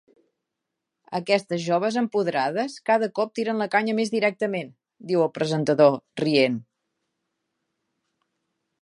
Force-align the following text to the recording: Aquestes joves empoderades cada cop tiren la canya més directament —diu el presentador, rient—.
Aquestes 1.19 1.61
joves 1.65 1.99
empoderades 2.01 2.79
cada 2.91 3.11
cop 3.21 3.37
tiren 3.41 3.61
la 3.65 3.69
canya 3.77 3.97
més 4.01 4.13
directament 4.17 4.75
—diu 5.11 5.25
el 5.29 5.33
presentador, 5.39 5.97
rient—. 6.25 6.61